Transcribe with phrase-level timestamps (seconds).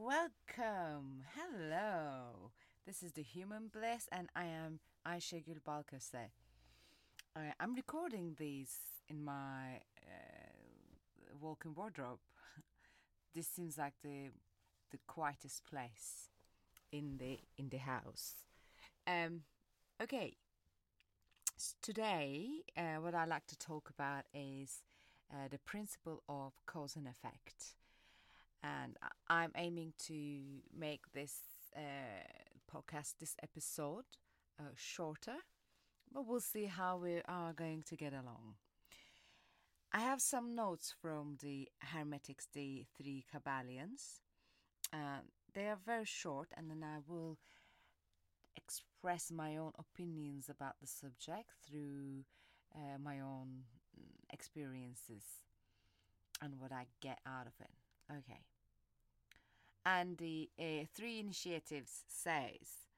[0.00, 1.24] Welcome.
[1.34, 2.52] Hello.
[2.86, 6.30] This is the Human Bliss, and I am Aysegul Balkose.
[7.34, 8.76] Uh, I'm recording these
[9.08, 12.20] in my uh, walk-in wardrobe.
[13.34, 14.30] this seems like the
[14.92, 16.28] the quietest place
[16.92, 18.34] in the in the house.
[19.04, 19.42] Um,
[20.00, 20.36] okay.
[21.56, 24.84] S- Today, uh, what I like to talk about is
[25.32, 27.74] uh, the principle of cause and effect
[28.62, 28.96] and
[29.28, 30.40] I'm aiming to
[30.76, 31.34] make this
[31.76, 31.80] uh,
[32.72, 34.04] podcast, this episode,
[34.58, 35.36] uh, shorter,
[36.12, 38.54] but we'll see how we are going to get along.
[39.92, 44.20] I have some notes from the Hermetics, the three Kybalions.
[44.92, 45.22] Uh,
[45.54, 47.38] they are very short, and then I will
[48.56, 52.24] express my own opinions about the subject through
[52.74, 53.64] uh, my own
[53.98, 55.22] mm, experiences
[56.42, 57.87] and what I get out of it.
[58.10, 58.40] Okay.
[59.84, 61.72] And the uh, three initiates
[62.08, 62.88] says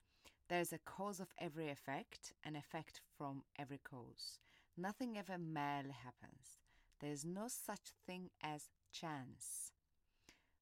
[0.49, 4.39] there's a cause of every effect, an effect from every cause.
[4.77, 6.59] Nothing ever merely happens.
[7.01, 9.73] There's no such thing as chance.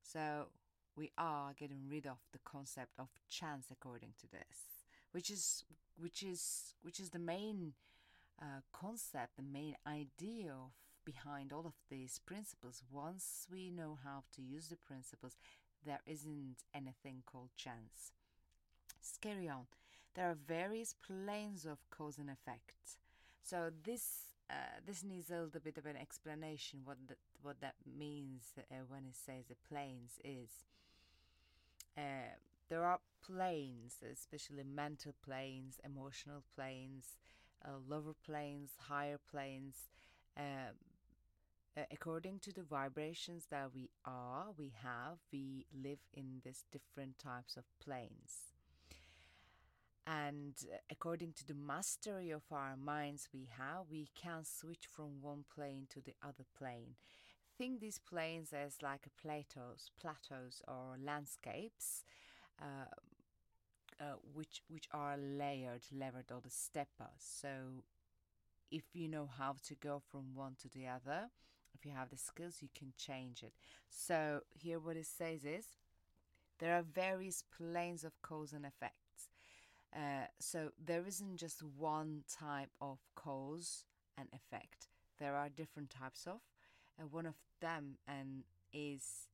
[0.03, 0.49] So
[0.97, 5.65] we are getting rid of the concept of chance according to this, which is
[5.99, 7.73] which is which is the main
[8.41, 10.73] uh, concept, the main idea of
[11.09, 12.83] behind all of these principles.
[12.93, 15.37] Once we know how to use the principles,
[15.87, 18.13] there isn't anything called chance.
[18.95, 19.67] Let's carry on.
[20.15, 22.99] There are various planes of cause and effect.
[23.43, 27.77] So this uh, this needs a little bit of an explanation what that what that
[27.87, 30.51] means uh, when it says the planes is.
[31.97, 32.37] Uh,
[32.69, 37.17] there are planes, especially mental planes, emotional planes,
[37.65, 39.89] uh, lower planes, higher planes.
[41.79, 47.17] Uh, according to the vibrations that we are, we have, we live in these different
[47.19, 48.55] types of planes.
[50.05, 55.21] And uh, according to the mastery of our minds we have, we can switch from
[55.21, 56.97] one plane to the other plane.
[57.57, 62.03] Think these planes as like plateaus, plateaus or landscapes,
[62.61, 62.91] uh,
[64.01, 67.21] uh, which which are layered, levered, or the steppers.
[67.21, 67.85] So,
[68.71, 71.31] if you know how to go from one to the other,
[71.79, 73.53] if you have the skills, you can change it.
[73.89, 75.65] So here, what it says is
[76.59, 79.29] there are various planes of cause and effects.
[79.95, 83.85] Uh, so there isn't just one type of cause
[84.17, 84.89] and effect.
[85.19, 86.41] There are different types of.
[87.11, 89.29] One of them and is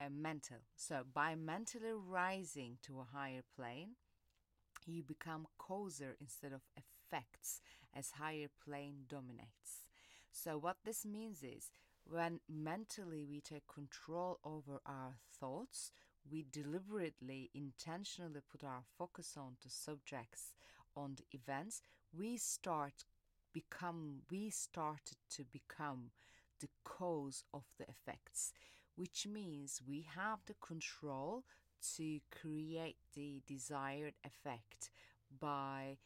[0.00, 0.58] uh, mental.
[0.76, 3.96] So by mentally rising to a higher plane,
[4.86, 7.60] you become causer instead of effects
[7.96, 9.87] as higher plane dominates.
[10.32, 11.70] So what this means is
[12.04, 15.92] when mentally we take control over our thoughts,
[16.30, 20.52] we deliberately, intentionally put our focus on the subjects,
[20.96, 21.80] on the events,
[22.16, 23.04] we start
[23.52, 26.10] become we started to become
[26.60, 28.52] the cause of the effects,
[28.96, 31.44] which means we have the control
[31.96, 34.90] to create the desired effect
[35.40, 35.96] by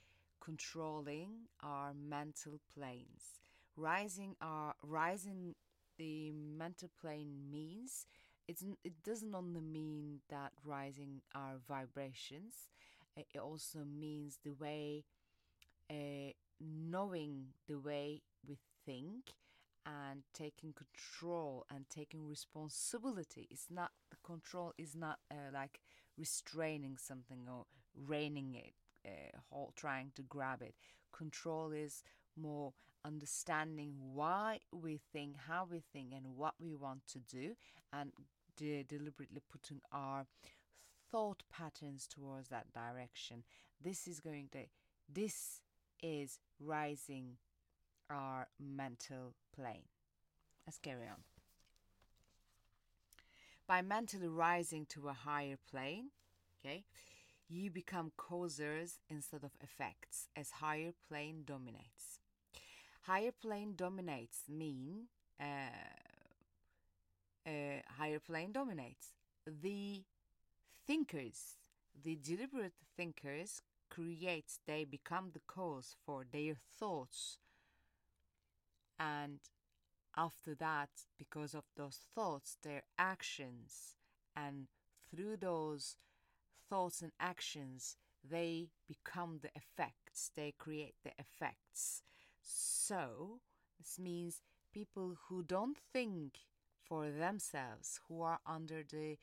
[0.40, 3.38] controlling our mental planes.
[3.76, 5.54] Rising our rising
[5.98, 8.06] the mental plane means
[8.46, 12.68] it's it doesn't only mean that rising our vibrations.
[13.18, 15.04] uh, It also means the way
[15.90, 19.32] uh, knowing the way we think
[19.86, 25.80] and taking control and taking responsibility it's not the control is not uh, like
[26.18, 27.66] restraining something or
[27.96, 28.74] reining it
[29.06, 30.74] uh, hold, trying to grab it
[31.12, 32.02] control is
[32.36, 32.72] more
[33.04, 37.54] understanding why we think how we think and what we want to do
[37.92, 38.12] and
[38.56, 40.26] de- deliberately putting our
[41.10, 43.42] thought patterns towards that direction
[43.82, 44.58] this is going to
[45.12, 45.60] this
[46.02, 47.36] is rising
[48.10, 49.88] our mental plane.
[50.66, 51.24] Let's carry on.
[53.66, 56.10] By mentally rising to a higher plane,
[56.60, 56.84] okay,
[57.48, 62.18] you become causers instead of effects as higher plane dominates.
[63.02, 65.08] Higher plane dominates mean
[65.40, 65.44] uh,
[67.46, 69.08] uh, higher plane dominates.
[69.46, 70.04] The
[70.86, 71.56] thinkers,
[72.00, 77.38] the deliberate thinkers, create, they become the cause for their thoughts.
[78.98, 79.40] And
[80.16, 83.96] after that because of those thoughts their actions
[84.36, 84.66] and
[85.10, 85.96] through those
[86.68, 87.96] thoughts and actions
[88.28, 90.30] they become the effects.
[90.36, 92.02] They create the effects
[92.42, 93.40] so
[93.78, 94.42] this means
[94.72, 96.38] people who don't think
[96.84, 99.16] for themselves who are under the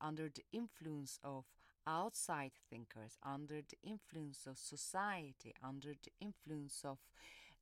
[0.00, 1.44] under the influence of
[1.86, 6.98] outside thinkers, under the influence of society, under the influence of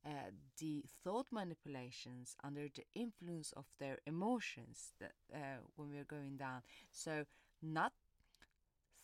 [0.05, 6.35] uh, the thought manipulations, under the influence of their emotions that, uh, when we're going
[6.35, 6.61] down.
[6.91, 7.23] So,
[7.61, 7.93] not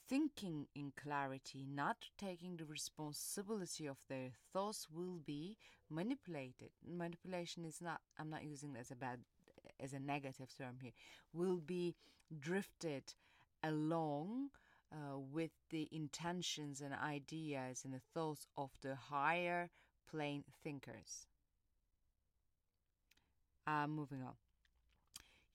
[0.10, 5.56] thinking in clarity, not taking the responsibility of their thoughts will be
[5.90, 6.72] manipulated.
[6.86, 9.20] Manipulation is not, I'm not using it as a bad,
[9.80, 10.94] as a negative term here,
[11.32, 11.96] will be
[12.40, 13.04] drifted
[13.64, 14.50] along
[14.92, 19.70] uh, with the intentions and ideas and the thoughts of the higher
[20.10, 21.28] plane thinkers.
[23.68, 24.34] Uh, moving on.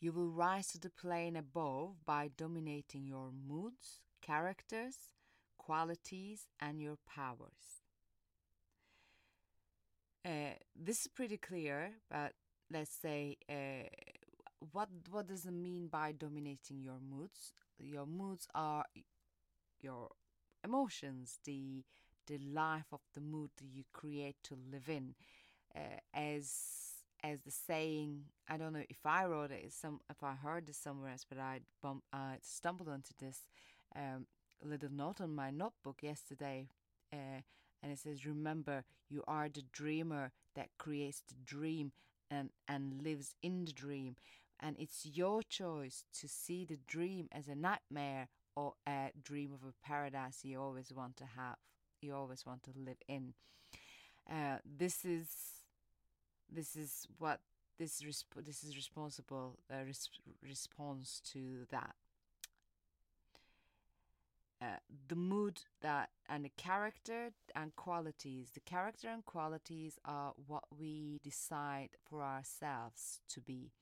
[0.01, 4.97] You will rise to the plane above by dominating your moods, characters,
[5.59, 7.82] qualities, and your powers.
[10.25, 12.32] Uh, this is pretty clear, but
[12.71, 13.87] let's say uh,
[14.73, 17.53] what what does it mean by dominating your moods?
[17.79, 18.85] Your moods are
[19.82, 20.09] your
[20.65, 21.85] emotions, the
[22.27, 25.15] the life of the mood that you create to live in.
[25.77, 30.35] Uh, as as the saying, I don't know if I wrote it, some if I
[30.35, 33.41] heard this somewhere else, but I bump, uh, stumbled onto this
[33.96, 34.26] um,
[34.62, 36.69] little note on my notebook yesterday,
[37.12, 37.43] uh,
[37.82, 41.93] and it says, "Remember, you are the dreamer that creates the dream
[42.31, 44.17] and and lives in the dream,
[44.61, 49.62] and it's your choice to see the dream as a nightmare or a dream of
[49.69, 51.56] a paradise you always want to have,
[52.00, 53.35] you always want to live in."
[54.31, 55.29] Uh, this is
[56.50, 57.41] this is what
[57.79, 60.11] this resp- this is responsible uh, res-
[60.43, 61.94] response to that
[64.64, 64.76] uh,
[65.08, 68.50] the mood that and the character and qualities.
[68.55, 73.72] The character and qualities are what we decide for ourselves to be.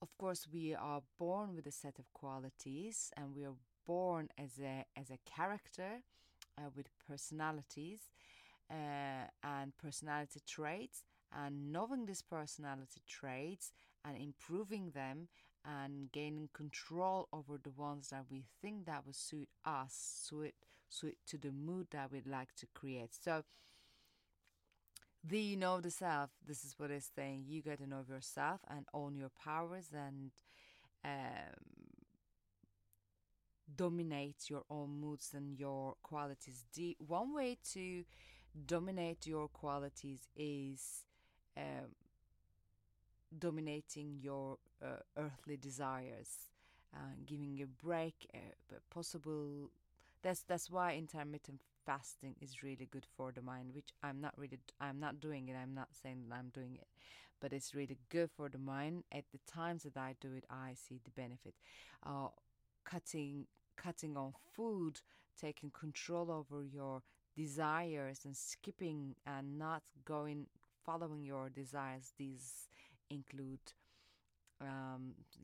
[0.00, 3.56] Of course we are born with a set of qualities and we are
[3.86, 6.02] born as a as a character
[6.58, 8.00] uh, with personalities
[8.70, 11.04] uh, and personality traits.
[11.34, 13.72] And knowing these personality traits
[14.04, 15.28] and improving them
[15.64, 20.54] and gaining control over the ones that we think that will suit us, suit
[20.88, 23.10] suit to the mood that we'd like to create.
[23.18, 23.44] So
[25.24, 27.44] the you know the self, this is what it's saying.
[27.46, 30.32] You get to know yourself and own your powers and
[31.04, 31.62] um,
[33.74, 36.64] dominate your own moods and your qualities.
[36.74, 38.04] The one way to
[38.66, 41.04] dominate your qualities is
[41.56, 41.94] um,
[43.38, 46.50] dominating your uh, earthly desires,
[46.94, 49.70] uh, giving a break, uh, possible.
[50.22, 53.70] That's that's why intermittent fasting is really good for the mind.
[53.74, 55.56] Which I'm not really, I'm not doing it.
[55.60, 56.86] I'm not saying that I'm doing it,
[57.40, 59.04] but it's really good for the mind.
[59.12, 61.54] At the times that I do it, I see the benefit.
[62.04, 62.28] Uh,
[62.84, 63.46] cutting
[63.76, 65.00] cutting on food,
[65.40, 67.02] taking control over your
[67.36, 70.46] desires and skipping and not going
[70.84, 72.12] following your desires.
[72.18, 72.68] These
[73.10, 73.72] include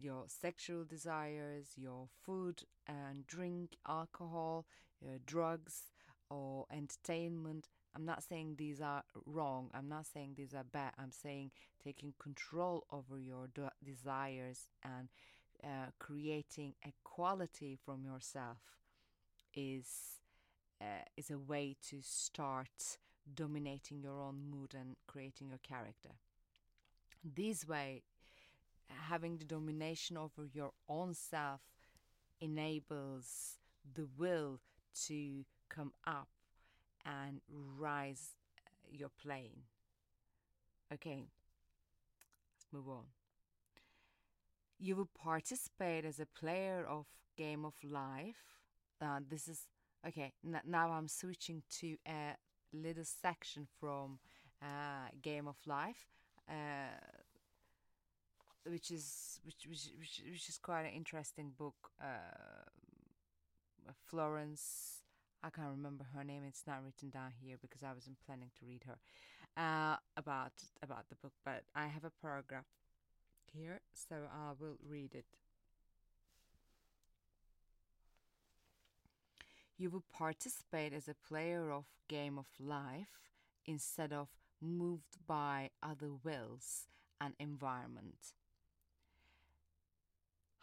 [0.00, 4.66] your sexual desires, your food and drink, alcohol,
[5.04, 5.90] uh, drugs,
[6.30, 7.68] or entertainment.
[7.94, 9.70] I'm not saying these are wrong.
[9.74, 10.92] I'm not saying these are bad.
[10.98, 11.50] I'm saying
[11.82, 15.08] taking control over your de- desires and
[15.64, 18.58] uh, creating equality from yourself
[19.54, 20.20] is
[20.80, 22.98] uh, is a way to start
[23.34, 26.10] dominating your own mood and creating your character.
[27.24, 28.02] This way,
[28.88, 31.60] having the domination over your own self
[32.40, 33.58] enables
[33.94, 34.60] the will
[35.06, 36.28] to come up
[37.04, 37.40] and
[37.78, 38.34] rise
[38.66, 39.62] uh, your plane.
[40.92, 41.26] Okay,
[42.56, 43.04] let's move on.
[44.78, 48.44] You will participate as a player of Game of Life.
[49.00, 49.66] Uh, this is
[50.06, 50.32] okay.
[50.44, 52.36] N- now I'm switching to a
[52.72, 54.18] little section from
[54.62, 56.06] uh, Game of Life,
[56.48, 56.96] uh,
[58.70, 61.90] which is which, which which is quite an interesting book.
[62.00, 62.64] Uh,
[64.06, 65.02] Florence,
[65.42, 66.42] I can't remember her name.
[66.46, 68.98] It's not written down here because I wasn't planning to read her
[69.56, 71.32] uh, about about the book.
[71.44, 72.66] But I have a paragraph
[73.52, 75.26] here, so I will read it.
[79.78, 83.30] You will participate as a player of Game of Life
[83.64, 84.28] instead of
[84.60, 86.88] moved by other wills
[87.20, 88.34] and environment.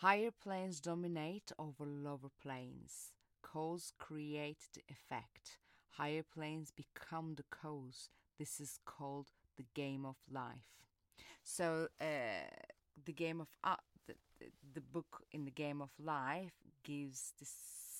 [0.06, 3.14] Higher planes dominate over lower planes.
[3.42, 5.58] Cause create the effect.
[5.98, 8.10] Higher planes become the cause.
[8.38, 10.86] This is called the game of life.
[11.44, 12.06] So, uh,
[13.04, 14.14] the game of uh, the,
[14.76, 17.48] the, book in the game of life gives the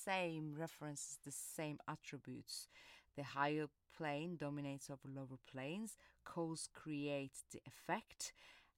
[0.04, 2.68] same references, the same attributes.
[3.16, 8.32] The higher plane dominates over lower planes, cause creates the effect,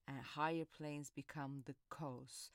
[0.06, 2.50] and higher planes become the cause.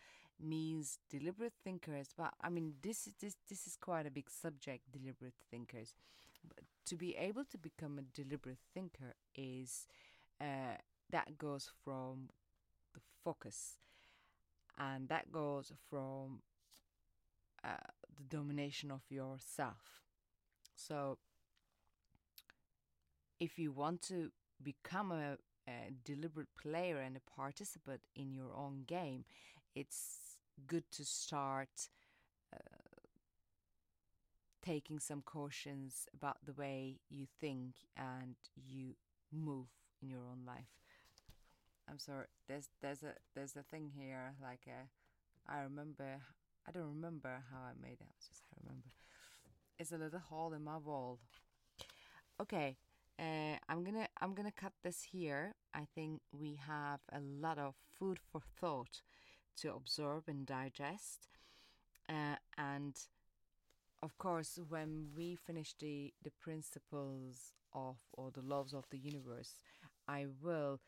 [0.46, 4.92] Means deliberate thinkers, but I mean this is this this is quite a big subject,
[4.92, 5.94] deliberate thinkers.
[6.46, 9.88] But to be able to become a deliberate thinker is
[10.42, 10.76] uh,
[11.12, 12.30] that goes from
[12.94, 13.78] the focus
[14.78, 16.42] and that goes from
[17.64, 17.78] uh,
[18.18, 20.02] the domination of yourself.
[20.76, 21.18] So,
[23.40, 24.32] if you want to
[24.62, 29.26] become a, a, deliberate player and a participant in your own game,
[29.76, 30.23] it's
[30.68, 31.90] good to start
[32.54, 32.58] uh,
[34.64, 38.96] taking some cautions about the way you think and you
[39.32, 39.68] move
[40.02, 40.70] in your own life.
[41.90, 42.26] I'm sorry.
[42.48, 44.88] There's there's a there's a thing here like a.
[45.52, 46.22] I remember.
[46.66, 48.14] I don't remember how I made it.
[48.26, 48.90] Just I remember.
[49.78, 51.20] It's a little hole in my wall.
[52.42, 52.78] Okay.
[53.20, 55.56] Uh, I'm gonna I'm gonna cut this here.
[55.74, 59.02] I think we have a lot of food for thought
[59.58, 61.28] to absorb and digest,
[62.10, 62.96] uh, and
[64.02, 69.56] of course, when we finish the the principles of or the laws of the universe,
[70.08, 70.80] I will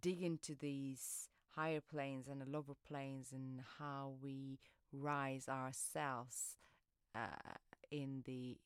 [0.00, 4.58] dig into these higher planes and the lower planes and how we
[4.92, 6.56] rise ourselves
[7.14, 7.58] uh,
[7.90, 8.58] in the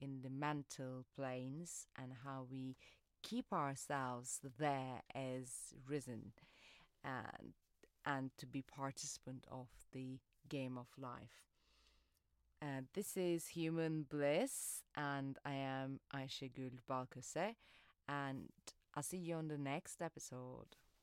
[0.00, 2.76] in the mental planes and how we
[3.22, 6.32] keep ourselves there as risen.
[7.04, 7.52] And
[8.06, 11.50] and to be participant of the game of life.
[12.62, 16.00] Uh, this is Human Bliss, and I am
[16.54, 17.54] Gul Balkose,
[18.08, 18.50] and
[18.94, 20.76] I'll see you on the next episode.